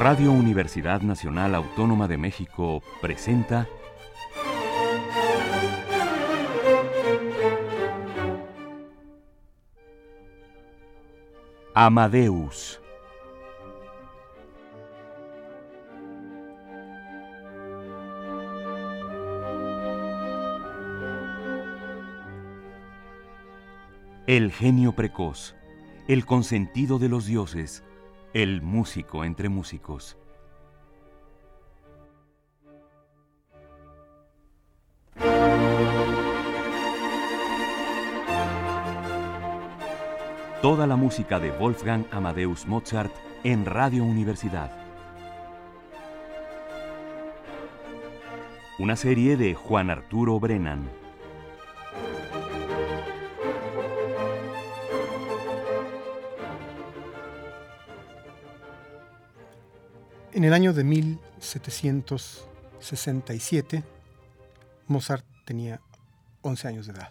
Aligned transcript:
Radio 0.00 0.30
Universidad 0.30 1.00
Nacional 1.02 1.56
Autónoma 1.56 2.06
de 2.06 2.18
México 2.18 2.84
presenta 3.00 3.66
Amadeus. 11.74 12.80
El 24.28 24.52
genio 24.52 24.92
precoz, 24.92 25.56
el 26.06 26.24
consentido 26.24 27.00
de 27.00 27.08
los 27.08 27.26
dioses, 27.26 27.82
el 28.34 28.60
músico 28.60 29.24
entre 29.24 29.48
músicos. 29.48 30.16
Toda 40.60 40.86
la 40.86 40.96
música 40.96 41.40
de 41.40 41.52
Wolfgang 41.52 42.04
Amadeus 42.10 42.66
Mozart 42.66 43.12
en 43.44 43.64
Radio 43.64 44.04
Universidad. 44.04 44.70
Una 48.78 48.96
serie 48.96 49.36
de 49.36 49.54
Juan 49.54 49.88
Arturo 49.88 50.38
Brennan. 50.38 50.97
En 60.38 60.44
el 60.44 60.54
año 60.54 60.72
de 60.72 60.84
1767, 60.84 63.82
Mozart 64.86 65.26
tenía 65.44 65.80
11 66.42 66.68
años 66.68 66.86
de 66.86 66.92
edad. 66.92 67.10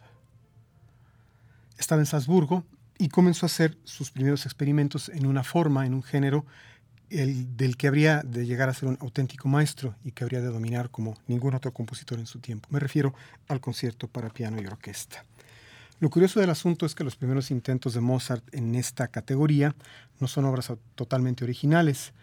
Estaba 1.78 2.02
en 2.02 2.06
Salzburgo 2.06 2.64
y 2.98 3.10
comenzó 3.10 3.46
a 3.46 3.48
hacer 3.48 3.78
sus 3.84 4.12
primeros 4.12 4.46
experimentos 4.46 5.10
en 5.10 5.26
una 5.26 5.44
forma, 5.44 5.86
en 5.86 5.94
un 5.94 6.04
género, 6.04 6.46
el, 7.10 7.58
del 7.58 7.76
que 7.76 7.90
habría 7.90 8.22
de 8.22 8.46
llegar 8.46 8.70
a 8.70 8.74
ser 8.74 8.88
un 8.88 8.98
auténtico 9.02 9.50
maestro 9.50 9.94
y 10.06 10.14
que 10.14 10.24
habría 10.24 10.40
de 10.40 10.48
dominar 10.48 10.90
como 10.90 11.18
ningún 11.28 11.54
otro 11.54 11.74
compositor 11.74 12.20
en 12.20 12.28
su 12.28 12.40
tiempo. 12.40 12.70
Me 12.72 12.80
refiero 12.80 13.14
al 13.50 13.60
concierto 13.60 14.08
para 14.08 14.30
piano 14.30 14.62
y 14.62 14.66
orquesta. 14.66 15.26
Lo 16.00 16.10
curioso 16.10 16.40
del 16.40 16.52
asunto 16.52 16.86
es 16.86 16.96
que 16.96 17.04
los 17.04 17.18
primeros 17.18 17.52
intentos 17.52 17.94
de 17.94 18.00
Mozart 18.00 18.46
en 18.54 18.76
esta 18.76 19.10
categoría 19.10 19.76
no 20.22 20.30
son 20.30 20.46
obras 20.46 20.72
totalmente 20.96 21.44
originales, 21.44 22.14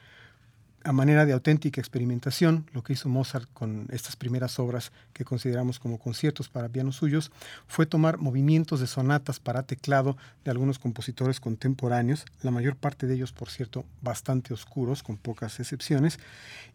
a 0.84 0.92
manera 0.92 1.24
de 1.24 1.32
auténtica 1.32 1.80
experimentación, 1.80 2.68
lo 2.74 2.82
que 2.82 2.92
hizo 2.92 3.08
Mozart 3.08 3.48
con 3.54 3.88
estas 3.90 4.16
primeras 4.16 4.58
obras 4.58 4.92
que 5.14 5.24
consideramos 5.24 5.78
como 5.78 5.98
conciertos 5.98 6.50
para 6.50 6.68
piano 6.68 6.92
suyos 6.92 7.32
fue 7.66 7.86
tomar 7.86 8.18
movimientos 8.18 8.80
de 8.80 8.86
sonatas 8.86 9.40
para 9.40 9.62
teclado 9.62 10.18
de 10.44 10.50
algunos 10.50 10.78
compositores 10.78 11.40
contemporáneos, 11.40 12.26
la 12.42 12.50
mayor 12.50 12.76
parte 12.76 13.06
de 13.06 13.14
ellos, 13.14 13.32
por 13.32 13.48
cierto, 13.48 13.86
bastante 14.02 14.52
oscuros, 14.52 15.02
con 15.02 15.16
pocas 15.16 15.58
excepciones, 15.58 16.18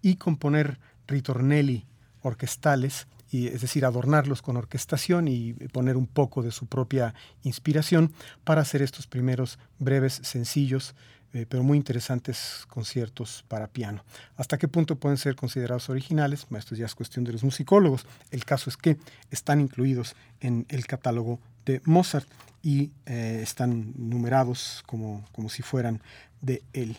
y 0.01 0.15
componer 0.15 0.79
ritornelli 1.07 1.85
orquestales, 2.23 3.05
y, 3.31 3.45
es 3.45 3.61
decir, 3.61 3.85
adornarlos 3.85 4.41
con 4.41 4.57
orquestación 4.57 5.27
y 5.27 5.53
poner 5.71 5.97
un 5.97 6.07
poco 6.07 6.41
de 6.41 6.49
su 6.49 6.65
propia 6.65 7.13
inspiración 7.43 8.11
para 8.43 8.61
hacer 8.61 8.81
estos 8.81 9.05
primeros 9.05 9.59
breves, 9.77 10.19
sencillos, 10.23 10.95
eh, 11.33 11.45
pero 11.47 11.63
muy 11.63 11.77
interesantes 11.77 12.65
conciertos 12.67 13.45
para 13.47 13.67
piano. 13.67 14.03
¿Hasta 14.35 14.57
qué 14.57 14.67
punto 14.67 14.95
pueden 14.95 15.17
ser 15.17 15.35
considerados 15.35 15.89
originales? 15.89 16.47
Esto 16.57 16.75
ya 16.75 16.85
es 16.85 16.95
cuestión 16.95 17.23
de 17.25 17.33
los 17.33 17.43
musicólogos. 17.43 18.05
El 18.31 18.45
caso 18.45 18.69
es 18.69 18.77
que 18.77 18.97
están 19.29 19.61
incluidos 19.61 20.15
en 20.39 20.65
el 20.69 20.87
catálogo 20.87 21.39
de 21.65 21.81
Mozart 21.85 22.27
y 22.63 22.91
eh, 23.05 23.39
están 23.43 23.93
numerados 23.95 24.83
como, 24.85 25.25
como 25.31 25.49
si 25.49 25.61
fueran 25.61 26.01
de 26.41 26.63
él. 26.73 26.97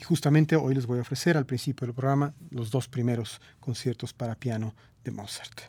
Y 0.00 0.04
justamente 0.04 0.56
hoy 0.56 0.74
les 0.74 0.86
voy 0.86 0.98
a 0.98 1.02
ofrecer 1.02 1.36
al 1.36 1.46
principio 1.46 1.86
del 1.86 1.94
programa 1.94 2.32
los 2.50 2.70
dos 2.70 2.88
primeros 2.88 3.40
conciertos 3.60 4.12
para 4.12 4.34
piano 4.34 4.74
de 5.04 5.10
Mozart. 5.10 5.60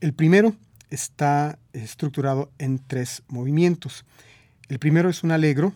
El 0.00 0.12
primero 0.12 0.54
está 0.90 1.58
estructurado 1.72 2.50
en 2.58 2.78
tres 2.78 3.22
movimientos. 3.28 4.04
El 4.68 4.78
primero 4.78 5.08
es 5.08 5.22
un 5.22 5.32
allegro, 5.32 5.72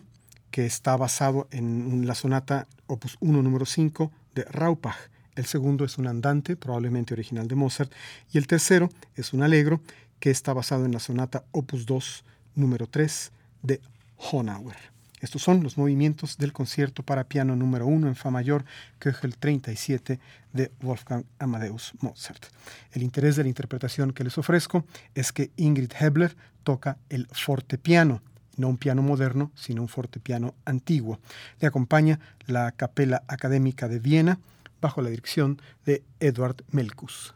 que 0.51 0.65
está 0.65 0.95
basado 0.97 1.47
en 1.51 2.05
la 2.05 2.13
sonata 2.13 2.67
opus 2.87 3.17
1 3.21 3.41
número 3.41 3.65
5 3.65 4.11
de 4.35 4.43
Raupach. 4.43 4.97
El 5.35 5.45
segundo 5.45 5.85
es 5.85 5.97
un 5.97 6.07
andante, 6.07 6.57
probablemente 6.57 7.13
original 7.13 7.47
de 7.47 7.55
Mozart, 7.55 7.91
y 8.31 8.37
el 8.37 8.47
tercero 8.47 8.89
es 9.15 9.33
un 9.33 9.43
allegro 9.43 9.81
que 10.19 10.29
está 10.29 10.53
basado 10.53 10.85
en 10.85 10.91
la 10.91 10.99
sonata 10.99 11.45
opus 11.51 11.85
2 11.85 12.25
número 12.55 12.85
3 12.85 13.31
de 13.63 13.81
Honauer. 14.17 14.91
Estos 15.21 15.43
son 15.43 15.61
los 15.61 15.77
movimientos 15.77 16.37
del 16.37 16.51
concierto 16.51 17.03
para 17.03 17.25
piano 17.25 17.55
número 17.55 17.85
1 17.85 18.07
en 18.07 18.15
fa 18.15 18.31
mayor, 18.31 18.65
Köchel 18.97 19.37
37 19.37 20.19
de 20.51 20.71
Wolfgang 20.81 21.23
Amadeus 21.37 21.93
Mozart. 22.01 22.47
El 22.91 23.03
interés 23.03 23.35
de 23.35 23.43
la 23.43 23.49
interpretación 23.49 24.13
que 24.13 24.23
les 24.23 24.37
ofrezco 24.39 24.83
es 25.13 25.31
que 25.31 25.51
Ingrid 25.57 25.91
Hebler 25.97 26.35
toca 26.63 26.97
el 27.09 27.27
fortepiano 27.27 28.21
no 28.61 28.69
un 28.69 28.77
piano 28.77 29.01
moderno, 29.01 29.51
sino 29.55 29.81
un 29.81 29.89
fortepiano 29.89 30.55
antiguo. 30.63 31.19
Le 31.59 31.67
acompaña 31.67 32.19
la 32.45 32.71
Capela 32.71 33.23
Académica 33.27 33.87
de 33.87 33.99
Viena 33.99 34.39
bajo 34.79 35.01
la 35.01 35.09
dirección 35.09 35.61
de 35.85 36.03
Edward 36.19 36.63
Melkus. 36.71 37.35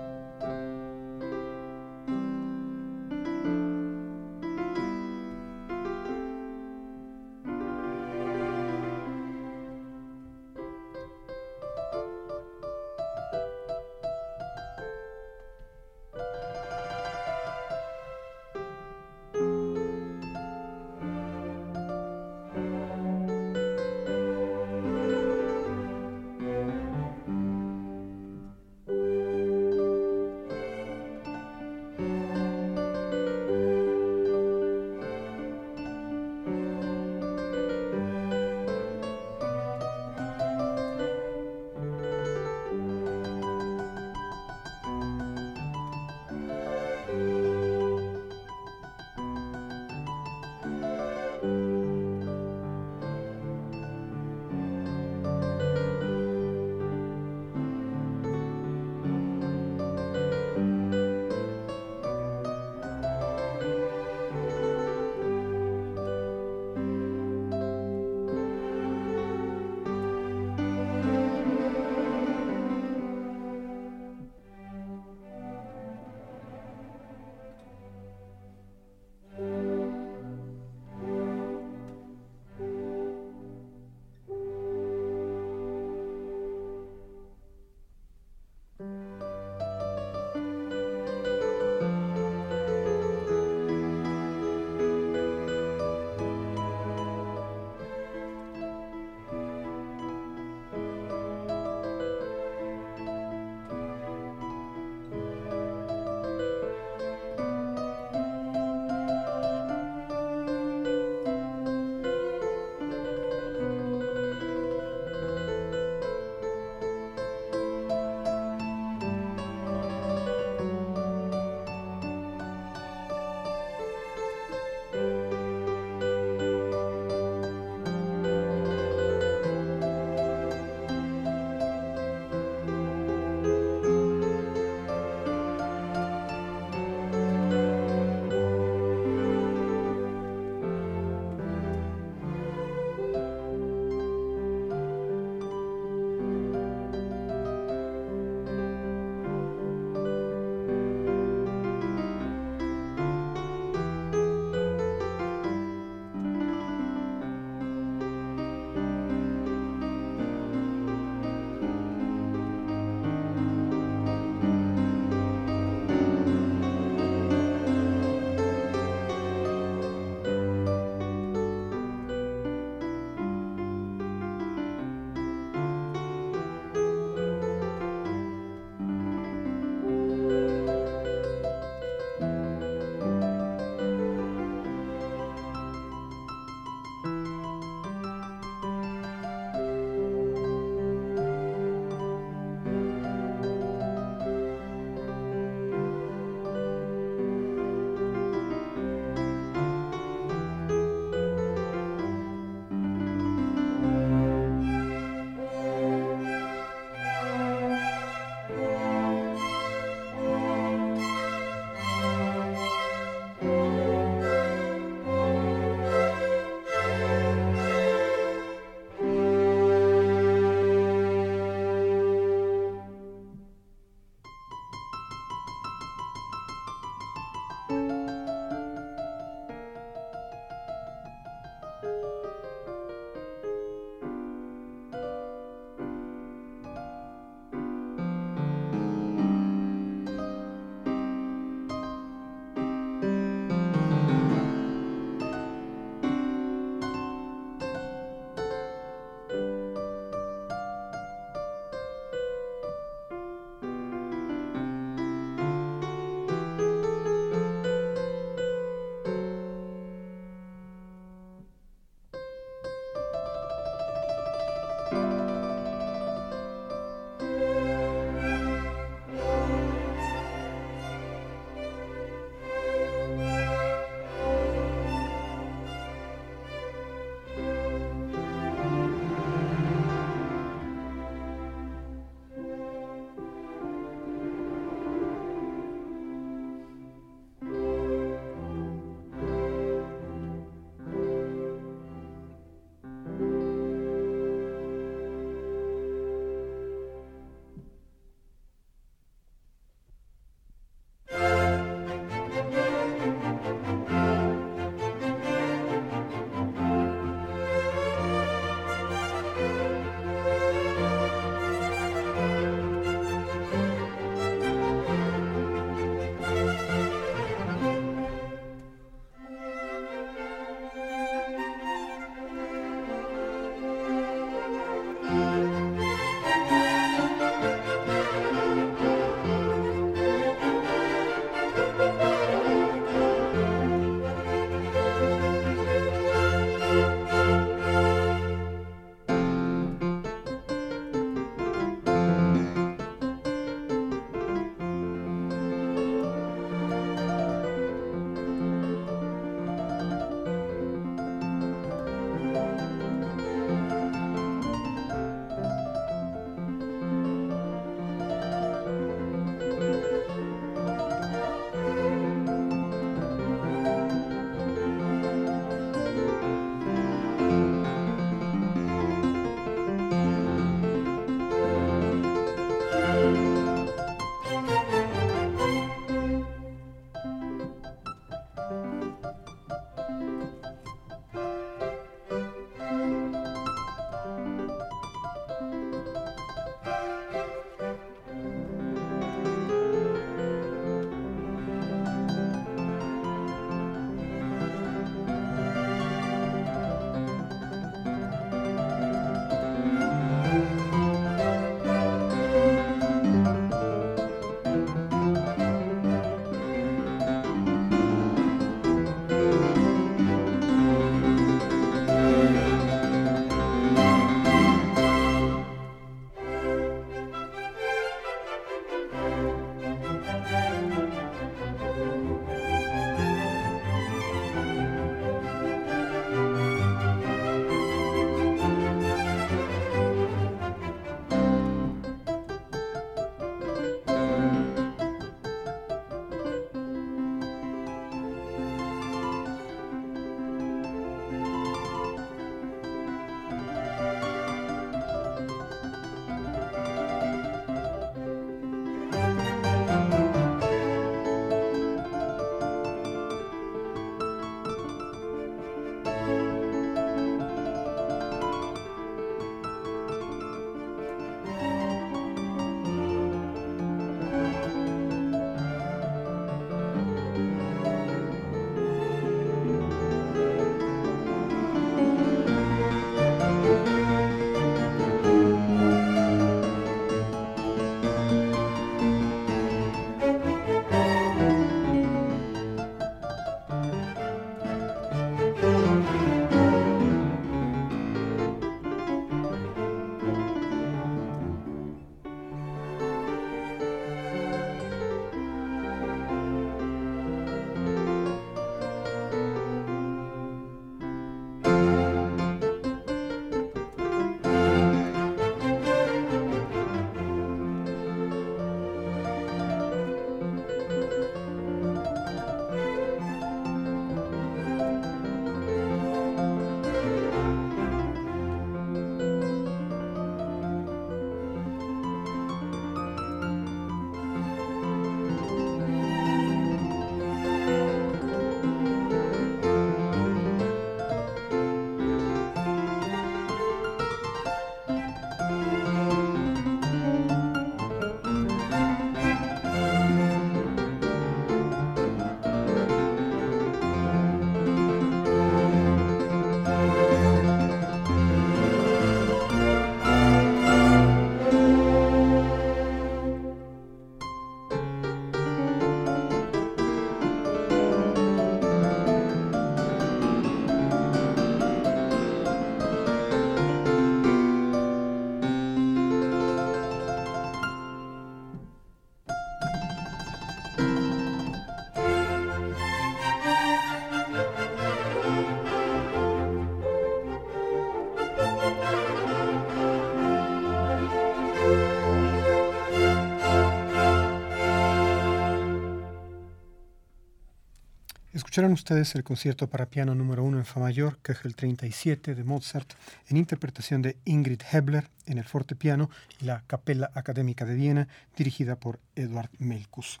Escucharon 588.32 588.54
ustedes 588.54 588.94
el 588.94 589.04
concierto 589.04 589.46
para 589.46 589.66
piano 589.66 589.94
número 589.94 590.24
1 590.24 590.38
en 590.38 590.46
Fa 590.46 590.58
mayor, 590.58 590.98
el 591.22 591.36
37 591.36 592.14
de 592.14 592.24
Mozart, 592.24 592.72
en 593.10 593.18
interpretación 593.18 593.82
de 593.82 593.98
Ingrid 594.06 594.40
Hebler 594.50 594.88
en 595.04 595.18
el 595.18 595.24
fortepiano 595.24 595.90
y 596.18 596.24
la 596.24 596.42
Capella 596.46 596.90
Académica 596.94 597.44
de 597.44 597.54
Viena, 597.54 597.88
dirigida 598.16 598.56
por 598.56 598.80
Eduard 598.96 599.28
Melkus. 599.38 600.00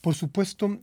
Por 0.00 0.14
supuesto, 0.14 0.78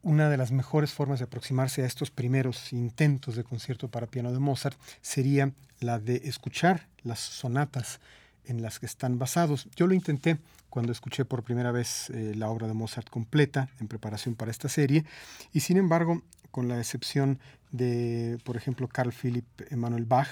una 0.00 0.30
de 0.30 0.38
las 0.38 0.50
mejores 0.50 0.94
formas 0.94 1.18
de 1.18 1.26
aproximarse 1.26 1.82
a 1.82 1.86
estos 1.86 2.10
primeros 2.10 2.72
intentos 2.72 3.36
de 3.36 3.44
concierto 3.44 3.88
para 3.88 4.06
piano 4.06 4.32
de 4.32 4.38
Mozart 4.38 4.80
sería 5.02 5.52
la 5.78 5.98
de 5.98 6.22
escuchar 6.24 6.86
las 7.02 7.20
sonatas 7.20 8.00
en 8.46 8.62
las 8.62 8.78
que 8.78 8.86
están 8.86 9.18
basados. 9.18 9.68
Yo 9.76 9.86
lo 9.86 9.92
intenté 9.92 10.38
cuando 10.70 10.92
escuché 10.92 11.24
por 11.24 11.42
primera 11.42 11.72
vez 11.72 12.08
eh, 12.10 12.32
la 12.34 12.48
obra 12.48 12.66
de 12.66 12.74
Mozart 12.74 13.10
completa 13.10 13.68
en 13.80 13.88
preparación 13.88 14.34
para 14.34 14.50
esta 14.50 14.68
serie 14.68 15.04
y 15.52 15.60
sin 15.60 15.76
embargo, 15.76 16.22
con 16.50 16.68
la 16.68 16.78
excepción 16.78 17.38
de, 17.72 18.38
por 18.44 18.56
ejemplo, 18.56 18.88
Carl 18.88 19.12
Philipp 19.12 19.46
Emanuel 19.70 20.04
Bach, 20.04 20.28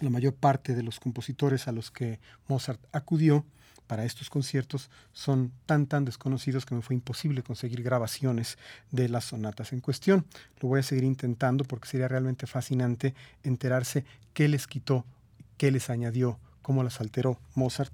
la 0.00 0.10
mayor 0.10 0.34
parte 0.34 0.74
de 0.74 0.82
los 0.82 1.00
compositores 1.00 1.68
a 1.68 1.72
los 1.72 1.90
que 1.90 2.20
Mozart 2.48 2.80
acudió 2.92 3.44
para 3.86 4.04
estos 4.04 4.30
conciertos 4.30 4.90
son 5.12 5.52
tan 5.66 5.86
tan 5.86 6.04
desconocidos 6.04 6.64
que 6.64 6.74
me 6.74 6.82
fue 6.82 6.94
imposible 6.94 7.42
conseguir 7.42 7.82
grabaciones 7.82 8.58
de 8.90 9.08
las 9.08 9.26
sonatas 9.26 9.72
en 9.72 9.80
cuestión. 9.80 10.26
Lo 10.60 10.68
voy 10.68 10.80
a 10.80 10.82
seguir 10.82 11.04
intentando 11.04 11.64
porque 11.64 11.88
sería 11.88 12.08
realmente 12.08 12.46
fascinante 12.46 13.14
enterarse 13.42 14.04
qué 14.32 14.48
les 14.48 14.66
quitó, 14.66 15.04
qué 15.58 15.70
les 15.70 15.90
añadió, 15.90 16.38
cómo 16.62 16.82
las 16.82 17.00
alteró 17.00 17.38
Mozart 17.54 17.92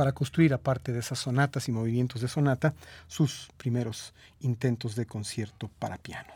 para 0.00 0.12
construir, 0.12 0.54
aparte 0.54 0.94
de 0.94 1.00
esas 1.00 1.18
sonatas 1.18 1.68
y 1.68 1.72
movimientos 1.72 2.22
de 2.22 2.28
sonata, 2.28 2.72
sus 3.06 3.50
primeros 3.58 4.14
intentos 4.40 4.96
de 4.96 5.04
concierto 5.04 5.68
para 5.78 5.98
piano. 5.98 6.32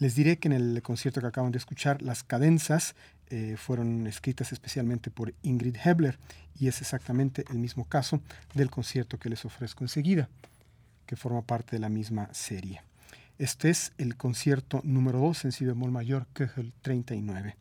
Les 0.00 0.16
diré 0.16 0.38
que 0.38 0.48
en 0.48 0.54
el 0.54 0.82
concierto 0.82 1.20
que 1.20 1.28
acaban 1.28 1.52
de 1.52 1.58
escuchar, 1.58 2.02
las 2.02 2.24
cadenzas 2.24 2.96
eh, 3.30 3.54
fueron 3.56 4.08
escritas 4.08 4.50
especialmente 4.50 5.12
por 5.12 5.32
Ingrid 5.44 5.76
Hebler 5.76 6.18
y 6.58 6.66
es 6.66 6.80
exactamente 6.80 7.44
el 7.52 7.58
mismo 7.58 7.84
caso 7.84 8.20
del 8.52 8.68
concierto 8.68 9.16
que 9.16 9.28
les 9.28 9.44
ofrezco 9.44 9.84
enseguida, 9.84 10.28
que 11.06 11.14
forma 11.14 11.42
parte 11.42 11.76
de 11.76 11.80
la 11.80 11.88
misma 11.88 12.34
serie. 12.34 12.82
Este 13.38 13.70
es 13.70 13.92
el 13.96 14.16
concierto 14.16 14.80
número 14.82 15.20
2 15.20 15.44
en 15.44 15.52
si 15.52 15.64
bemol 15.64 15.92
mayor, 15.92 16.26
Köchel 16.32 16.72
39. 16.82 17.54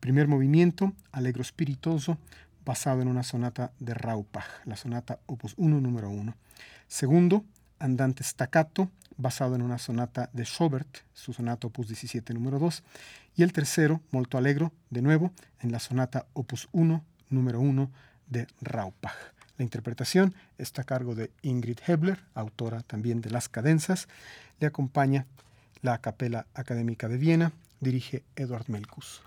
Primer 0.00 0.28
movimiento, 0.28 0.94
alegro 1.10 1.42
espirituoso, 1.42 2.16
basado 2.64 3.02
en 3.02 3.08
una 3.08 3.22
sonata 3.22 3.72
de 3.78 3.94
Raupach, 3.94 4.46
la 4.64 4.76
sonata 4.76 5.18
opus 5.26 5.54
1 5.56 5.80
número 5.80 6.10
1. 6.10 6.34
Segundo, 6.88 7.44
andante 7.78 8.22
staccato, 8.24 8.90
basado 9.16 9.54
en 9.54 9.62
una 9.62 9.78
sonata 9.78 10.30
de 10.32 10.44
Schobert, 10.44 10.98
su 11.12 11.32
sonata 11.32 11.66
opus 11.66 11.88
17 11.88 12.34
número 12.34 12.58
2. 12.58 12.82
Y 13.36 13.42
el 13.42 13.52
tercero, 13.52 14.00
molto 14.10 14.38
allegro, 14.38 14.72
de 14.90 15.02
nuevo, 15.02 15.32
en 15.60 15.72
la 15.72 15.78
sonata 15.78 16.26
opus 16.32 16.68
1 16.72 17.04
número 17.30 17.60
1 17.60 17.90
de 18.28 18.46
Raupach. 18.60 19.16
La 19.58 19.64
interpretación 19.64 20.34
está 20.58 20.82
a 20.82 20.84
cargo 20.84 21.14
de 21.14 21.30
Ingrid 21.42 21.78
Hebler, 21.86 22.20
autora 22.34 22.82
también 22.82 23.20
de 23.20 23.30
Las 23.30 23.48
Cadenzas. 23.48 24.08
Le 24.60 24.66
acompaña 24.66 25.26
la 25.82 25.98
Capela 25.98 26.46
Académica 26.54 27.08
de 27.08 27.18
Viena, 27.18 27.52
dirige 27.80 28.22
Edward 28.36 28.64
Melkus. 28.68 29.22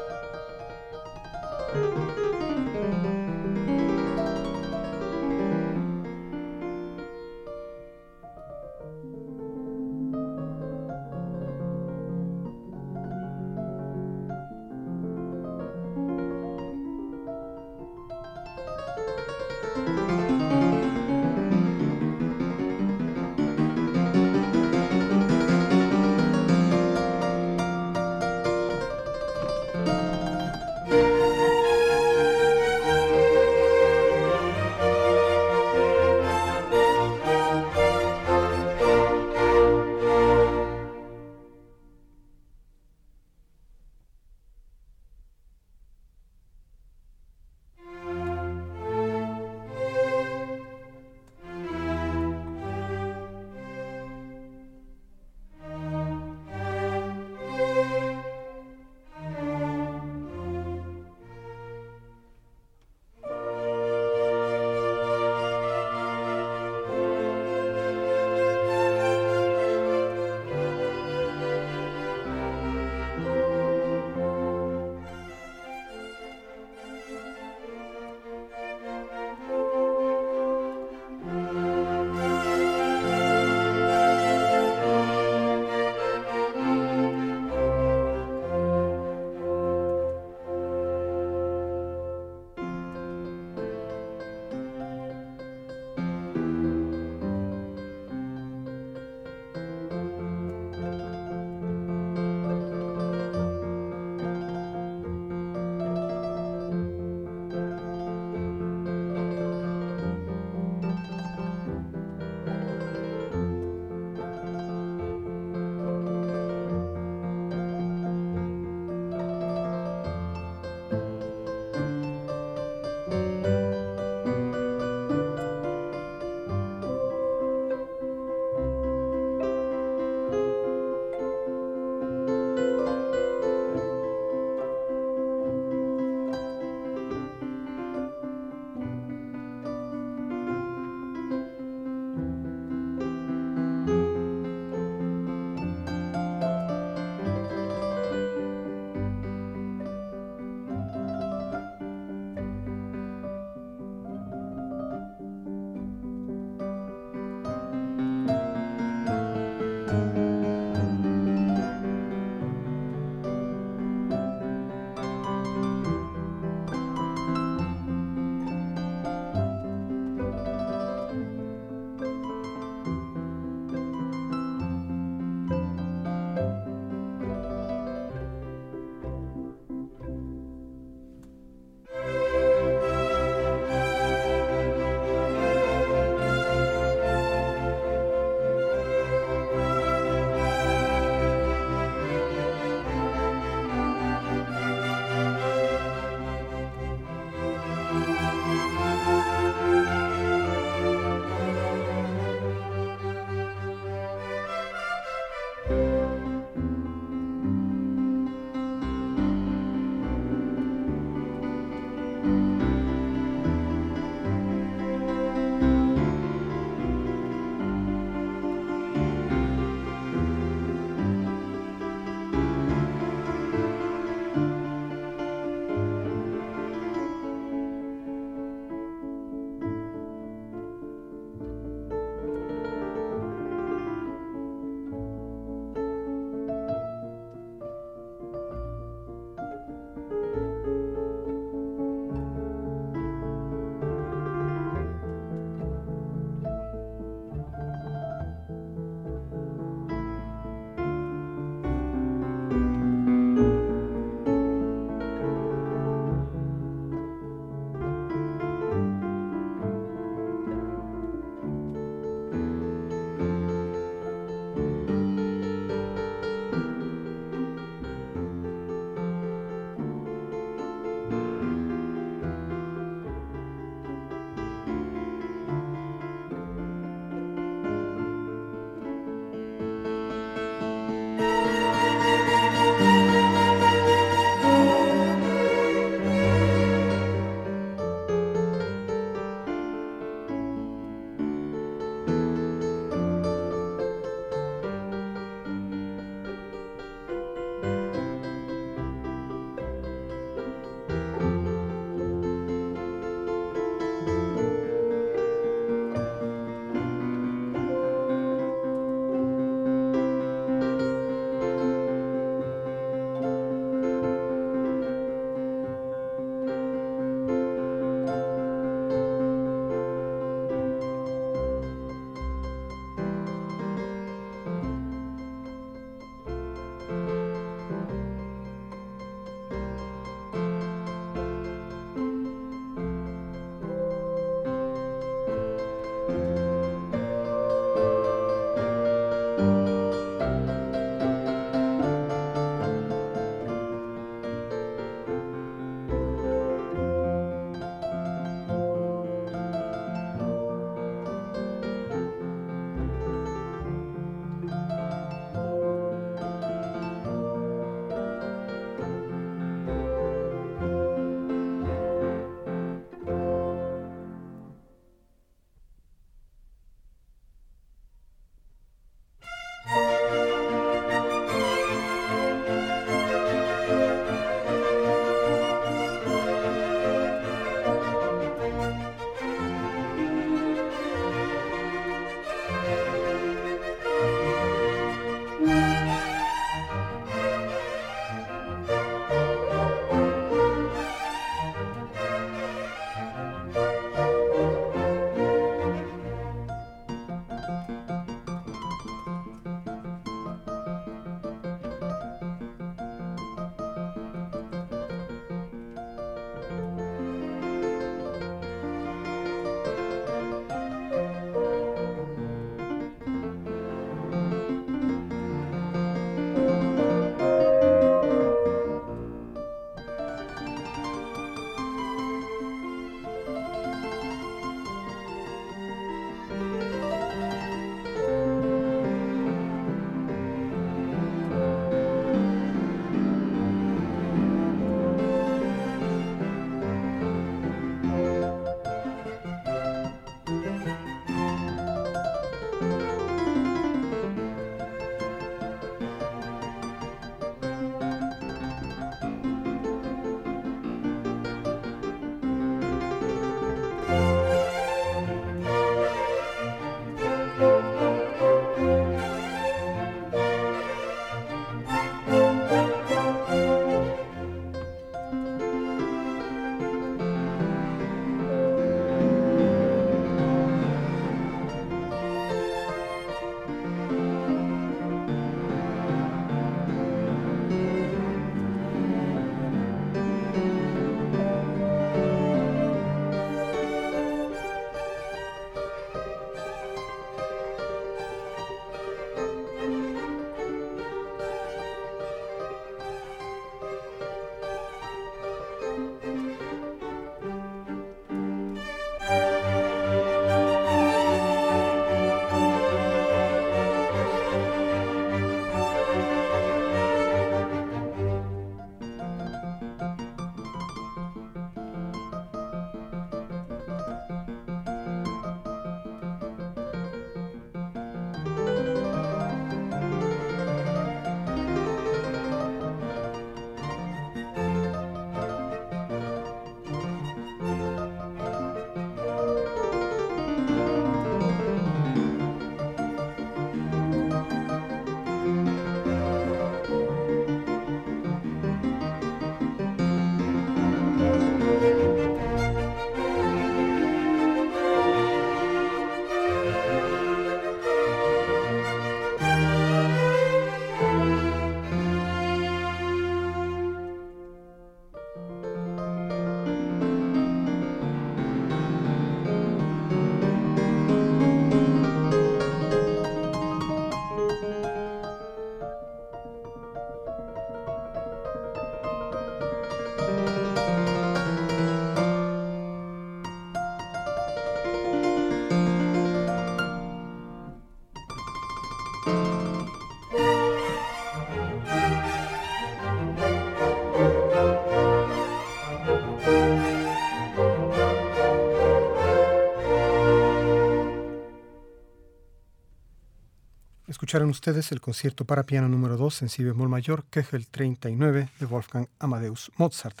Escucharon 594.16 594.30
ustedes 594.30 594.72
el 594.72 594.80
concierto 594.80 595.26
para 595.26 595.42
piano 595.42 595.68
número 595.68 595.98
2 595.98 596.22
en 596.22 596.28
si 596.30 596.42
bemol 596.42 596.70
mayor, 596.70 597.04
Kegel 597.10 597.48
39 597.48 598.30
de 598.40 598.46
Wolfgang 598.46 598.86
Amadeus 598.98 599.52
Mozart, 599.58 600.00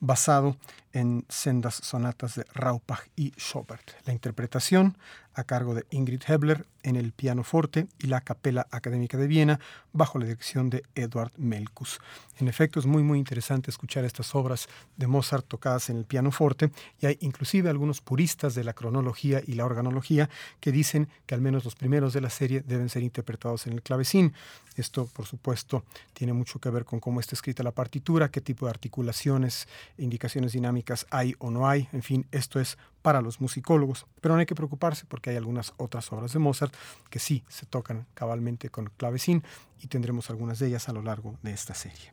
basado 0.00 0.56
en 0.92 1.24
sendas 1.28 1.74
sonatas 1.74 2.36
de 2.36 2.46
Raupach 2.54 3.00
y 3.16 3.32
Schobert. 3.36 3.90
La 4.06 4.12
interpretación 4.12 4.96
a 5.36 5.44
cargo 5.44 5.74
de 5.74 5.84
Ingrid 5.90 6.22
Hebler 6.26 6.66
en 6.82 6.96
el 6.96 7.12
piano 7.12 7.44
forte 7.44 7.86
y 7.98 8.06
la 8.06 8.22
Capella 8.22 8.66
Académica 8.70 9.18
de 9.18 9.26
Viena 9.26 9.60
bajo 9.92 10.18
la 10.18 10.24
dirección 10.24 10.70
de 10.70 10.82
Eduard 10.94 11.32
Melkus. 11.36 12.00
En 12.38 12.48
efecto, 12.48 12.80
es 12.80 12.86
muy 12.86 13.02
muy 13.02 13.18
interesante 13.18 13.70
escuchar 13.70 14.06
estas 14.06 14.34
obras 14.34 14.68
de 14.96 15.06
Mozart 15.06 15.46
tocadas 15.46 15.90
en 15.90 15.98
el 15.98 16.06
piano 16.06 16.30
forte 16.30 16.70
y 17.00 17.06
hay 17.06 17.18
inclusive 17.20 17.68
algunos 17.68 18.00
puristas 18.00 18.54
de 18.54 18.64
la 18.64 18.72
cronología 18.72 19.42
y 19.46 19.52
la 19.52 19.66
organología 19.66 20.30
que 20.60 20.72
dicen 20.72 21.08
que 21.26 21.34
al 21.34 21.42
menos 21.42 21.64
los 21.64 21.74
primeros 21.74 22.14
de 22.14 22.22
la 22.22 22.30
serie 22.30 22.62
deben 22.62 22.88
ser 22.88 23.02
interpretados 23.02 23.66
en 23.66 23.74
el 23.74 23.82
clavecín. 23.82 24.32
Esto, 24.76 25.06
por 25.06 25.26
supuesto, 25.26 25.84
tiene 26.14 26.32
mucho 26.32 26.58
que 26.58 26.70
ver 26.70 26.86
con 26.86 27.00
cómo 27.00 27.20
está 27.20 27.34
escrita 27.34 27.62
la 27.62 27.72
partitura, 27.72 28.30
qué 28.30 28.40
tipo 28.40 28.66
de 28.66 28.70
articulaciones, 28.70 29.68
indicaciones 29.98 30.52
dinámicas 30.52 31.06
hay 31.10 31.34
o 31.38 31.50
no 31.50 31.68
hay. 31.68 31.88
En 31.92 32.02
fin, 32.02 32.26
esto 32.30 32.60
es 32.60 32.78
para 33.02 33.20
los 33.20 33.40
musicólogos. 33.40 34.06
Pero 34.20 34.34
no 34.34 34.40
hay 34.40 34.46
que 34.46 34.54
preocuparse 34.54 35.04
porque 35.06 35.30
hay 35.30 35.36
algunas 35.36 35.72
otras 35.76 36.12
obras 36.12 36.32
de 36.32 36.38
Mozart 36.38 36.74
que 37.10 37.18
sí 37.18 37.44
se 37.48 37.66
tocan 37.66 38.06
cabalmente 38.14 38.68
con 38.68 38.90
clavecín 38.96 39.42
y 39.80 39.86
tendremos 39.88 40.30
algunas 40.30 40.58
de 40.58 40.68
ellas 40.68 40.88
a 40.88 40.92
lo 40.92 41.02
largo 41.02 41.38
de 41.42 41.52
esta 41.52 41.74
serie. 41.74 42.12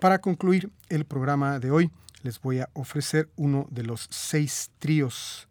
Para 0.00 0.20
concluir 0.20 0.70
el 0.88 1.04
programa 1.04 1.58
de 1.58 1.70
hoy, 1.70 1.90
les 2.22 2.40
voy 2.40 2.60
a 2.60 2.68
ofrecer 2.72 3.28
uno 3.36 3.66
de 3.70 3.84
los 3.84 4.08
seis 4.10 4.70
tríos 4.78 5.48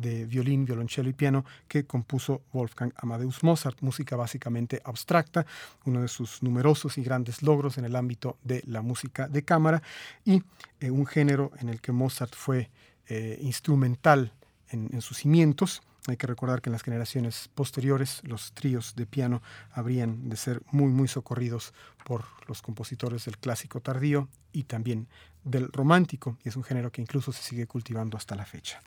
de 0.00 0.24
violín, 0.26 0.64
violonchelo 0.64 1.08
y 1.08 1.12
piano 1.12 1.44
que 1.68 1.84
compuso 1.84 2.42
Wolfgang 2.52 2.92
Amadeus 2.96 3.42
Mozart, 3.42 3.78
música 3.80 4.16
básicamente 4.16 4.80
abstracta, 4.84 5.46
uno 5.84 6.02
de 6.02 6.08
sus 6.08 6.42
numerosos 6.42 6.98
y 6.98 7.02
grandes 7.02 7.42
logros 7.42 7.78
en 7.78 7.84
el 7.84 7.96
ámbito 7.96 8.36
de 8.42 8.62
la 8.66 8.82
música 8.82 9.28
de 9.28 9.42
cámara 9.42 9.82
y 10.24 10.42
eh, 10.80 10.90
un 10.90 11.06
género 11.06 11.52
en 11.58 11.68
el 11.68 11.80
que 11.80 11.92
Mozart 11.92 12.34
fue 12.34 12.70
eh, 13.08 13.38
instrumental 13.42 14.32
en, 14.70 14.88
en 14.92 15.00
sus 15.02 15.18
cimientos. 15.18 15.82
Hay 16.06 16.16
que 16.16 16.26
recordar 16.26 16.62
que 16.62 16.70
en 16.70 16.72
las 16.72 16.82
generaciones 16.82 17.50
posteriores 17.54 18.22
los 18.24 18.52
tríos 18.52 18.94
de 18.96 19.04
piano 19.04 19.42
habrían 19.72 20.28
de 20.30 20.36
ser 20.36 20.62
muy, 20.70 20.88
muy 20.88 21.08
socorridos 21.08 21.74
por 22.06 22.24
los 22.48 22.62
compositores 22.62 23.26
del 23.26 23.36
clásico 23.36 23.80
tardío 23.80 24.28
y 24.52 24.64
también 24.64 25.08
del 25.44 25.70
romántico, 25.70 26.36
y 26.44 26.48
es 26.48 26.56
un 26.56 26.64
género 26.64 26.90
que 26.90 27.02
incluso 27.02 27.32
se 27.32 27.42
sigue 27.42 27.66
cultivando 27.66 28.16
hasta 28.16 28.34
la 28.34 28.44
fecha. 28.44 28.82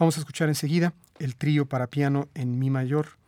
Vamos 0.00 0.16
a 0.16 0.20
escuchar 0.20 0.48
enseguida 0.48 0.94
el 1.18 1.36
trío 1.36 1.66
para 1.66 1.88
piano 1.88 2.30
en 2.32 2.58
Mi 2.58 2.70
mayor, 2.70 3.18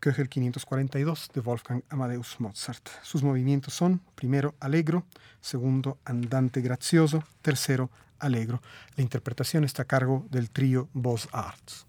Köchel 0.00 0.30
542 0.30 1.28
de 1.34 1.42
Wolfgang 1.42 1.82
Amadeus 1.90 2.40
Mozart. 2.40 2.88
Sus 3.02 3.22
movimientos 3.22 3.74
son, 3.74 4.00
primero, 4.14 4.54
allegro, 4.60 5.04
segundo, 5.42 5.98
andante 6.06 6.62
grazioso, 6.62 7.22
tercero, 7.42 7.90
allegro. 8.18 8.62
La 8.96 9.02
interpretación 9.02 9.64
está 9.64 9.82
a 9.82 9.84
cargo 9.84 10.26
del 10.30 10.48
trío 10.48 10.88
Beaux 10.94 11.28
Arts. 11.32 11.86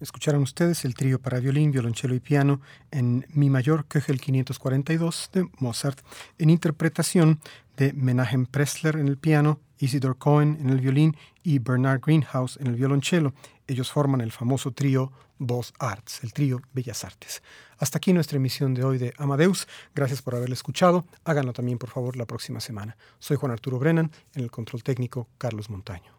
Escucharon 0.00 0.42
ustedes 0.42 0.84
el 0.84 0.94
trío 0.94 1.18
para 1.20 1.40
violín, 1.40 1.72
violonchelo 1.72 2.14
y 2.14 2.20
piano 2.20 2.60
en 2.90 3.26
Mi 3.30 3.48
mayor 3.48 3.86
Köchel 3.86 4.20
542 4.20 5.30
de 5.32 5.48
Mozart, 5.58 6.00
en 6.38 6.50
interpretación 6.50 7.40
de 7.76 7.92
Menahem 7.94 8.46
Pressler 8.46 8.96
en 8.96 9.08
el 9.08 9.16
piano, 9.16 9.58
Isidor 9.78 10.18
Cohen 10.18 10.58
en 10.60 10.70
el 10.70 10.80
violín 10.80 11.16
y 11.42 11.58
Bernard 11.58 12.00
Greenhouse 12.00 12.58
en 12.58 12.66
el 12.66 12.76
violonchelo. 12.76 13.32
Ellos 13.66 13.90
forman 13.90 14.20
el 14.20 14.32
famoso 14.32 14.72
trío 14.72 15.12
Voz 15.38 15.72
Arts, 15.78 16.22
el 16.22 16.32
trío 16.32 16.60
Bellas 16.72 17.04
Artes. 17.04 17.42
Hasta 17.78 17.98
aquí 17.98 18.12
nuestra 18.12 18.36
emisión 18.36 18.74
de 18.74 18.84
hoy 18.84 18.98
de 18.98 19.12
Amadeus. 19.18 19.66
Gracias 19.94 20.22
por 20.22 20.34
haberla 20.34 20.54
escuchado. 20.54 21.04
Háganlo 21.24 21.52
también, 21.52 21.78
por 21.78 21.90
favor, 21.90 22.16
la 22.16 22.26
próxima 22.26 22.60
semana. 22.60 22.96
Soy 23.18 23.36
Juan 23.36 23.52
Arturo 23.52 23.78
Brennan, 23.78 24.10
en 24.34 24.42
el 24.42 24.50
control 24.50 24.82
técnico 24.82 25.28
Carlos 25.38 25.68
Montaño. 25.68 26.16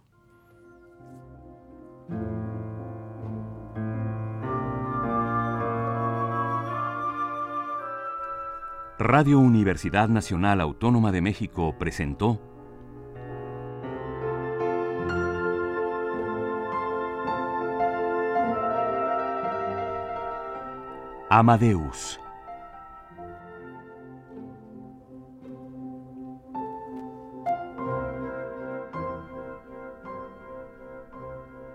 Radio 9.00 9.38
Universidad 9.38 10.10
Nacional 10.10 10.60
Autónoma 10.60 11.12
de 11.12 11.22
México 11.22 11.76
presentó 11.78 12.42
Amadeus. 21.30 22.20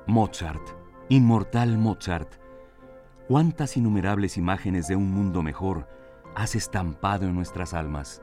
Mozart, 0.09 0.61
inmortal 1.09 1.79
Mozart, 1.79 2.33
cuántas 3.29 3.77
innumerables 3.77 4.37
imágenes 4.37 4.89
de 4.89 4.97
un 4.97 5.13
mundo 5.13 5.45
mejor 5.45 6.02
has 6.35 6.55
estampado 6.55 7.27
en 7.27 7.35
nuestras 7.35 7.75
almas. 7.75 8.23